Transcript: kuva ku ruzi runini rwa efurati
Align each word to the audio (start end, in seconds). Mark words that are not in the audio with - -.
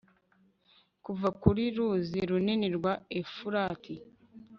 kuva 1.03 1.27
ku 1.39 1.47
ruzi 1.55 2.19
runini 2.29 2.67
rwa 2.77 2.93
efurati 3.19 3.95